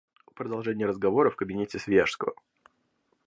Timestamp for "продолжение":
0.33-0.87